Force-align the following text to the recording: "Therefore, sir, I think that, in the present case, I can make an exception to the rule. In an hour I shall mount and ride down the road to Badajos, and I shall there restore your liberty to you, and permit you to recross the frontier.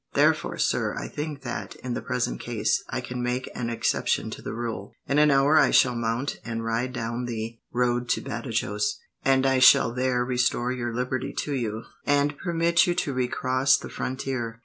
"Therefore, 0.13 0.57
sir, 0.57 0.95
I 0.97 1.07
think 1.07 1.43
that, 1.43 1.75
in 1.75 1.93
the 1.93 2.01
present 2.01 2.39
case, 2.39 2.83
I 2.89 3.01
can 3.01 3.21
make 3.21 3.47
an 3.53 3.69
exception 3.69 4.31
to 4.31 4.41
the 4.41 4.51
rule. 4.55 4.93
In 5.07 5.19
an 5.19 5.29
hour 5.29 5.59
I 5.59 5.69
shall 5.69 5.93
mount 5.95 6.37
and 6.43 6.65
ride 6.65 6.91
down 6.91 7.25
the 7.25 7.59
road 7.71 8.09
to 8.09 8.21
Badajos, 8.23 8.97
and 9.23 9.45
I 9.45 9.59
shall 9.59 9.93
there 9.93 10.25
restore 10.25 10.71
your 10.71 10.91
liberty 10.91 11.33
to 11.41 11.53
you, 11.53 11.83
and 12.03 12.35
permit 12.39 12.87
you 12.87 12.95
to 12.95 13.13
recross 13.13 13.77
the 13.77 13.89
frontier. 13.91 14.59